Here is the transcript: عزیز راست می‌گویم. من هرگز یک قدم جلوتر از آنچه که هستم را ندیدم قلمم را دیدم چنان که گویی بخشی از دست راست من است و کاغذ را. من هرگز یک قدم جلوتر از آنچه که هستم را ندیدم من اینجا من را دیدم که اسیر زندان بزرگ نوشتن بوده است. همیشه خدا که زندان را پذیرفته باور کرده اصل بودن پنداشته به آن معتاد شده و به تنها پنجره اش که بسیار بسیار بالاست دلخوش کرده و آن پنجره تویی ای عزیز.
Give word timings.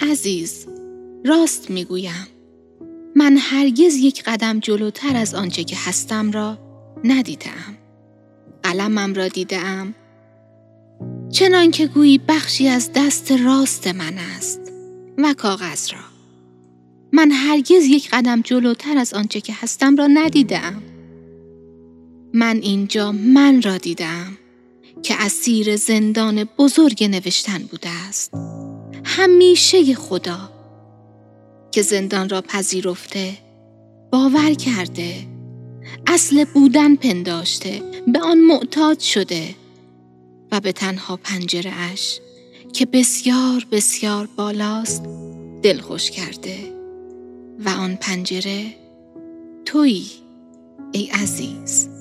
عزیز 0.00 0.66
راست 1.26 1.70
می‌گویم. 1.70 2.26
من 3.16 3.36
هرگز 3.36 3.96
یک 3.96 4.22
قدم 4.22 4.60
جلوتر 4.60 5.16
از 5.16 5.34
آنچه 5.34 5.64
که 5.64 5.76
هستم 5.78 6.30
را 6.30 6.58
ندیدم 7.04 7.78
قلمم 8.62 9.14
را 9.14 9.28
دیدم 9.28 9.94
چنان 11.30 11.70
که 11.70 11.86
گویی 11.86 12.18
بخشی 12.28 12.68
از 12.68 12.90
دست 12.94 13.32
راست 13.32 13.86
من 13.86 14.18
است 14.18 14.60
و 15.18 15.34
کاغذ 15.34 15.92
را. 15.92 16.00
من 17.12 17.30
هرگز 17.30 17.84
یک 17.84 18.10
قدم 18.10 18.40
جلوتر 18.40 18.98
از 18.98 19.14
آنچه 19.14 19.40
که 19.40 19.52
هستم 19.56 19.96
را 19.96 20.06
ندیدم 20.06 20.82
من 22.34 22.56
اینجا 22.56 23.12
من 23.12 23.62
را 23.62 23.78
دیدم 23.78 24.38
که 25.02 25.14
اسیر 25.18 25.76
زندان 25.76 26.44
بزرگ 26.44 27.04
نوشتن 27.04 27.58
بوده 27.58 27.88
است. 28.08 28.59
همیشه 29.12 29.94
خدا 29.94 30.50
که 31.72 31.82
زندان 31.82 32.28
را 32.28 32.40
پذیرفته 32.40 33.32
باور 34.12 34.54
کرده 34.54 35.14
اصل 36.06 36.44
بودن 36.44 36.96
پنداشته 36.96 37.82
به 38.06 38.20
آن 38.20 38.38
معتاد 38.40 38.98
شده 38.98 39.54
و 40.52 40.60
به 40.60 40.72
تنها 40.72 41.16
پنجره 41.16 41.72
اش 41.74 42.20
که 42.72 42.86
بسیار 42.86 43.66
بسیار 43.72 44.28
بالاست 44.36 45.02
دلخوش 45.62 46.10
کرده 46.10 46.56
و 47.64 47.68
آن 47.68 47.96
پنجره 47.96 48.66
تویی 49.64 50.06
ای 50.92 51.06
عزیز. 51.06 51.99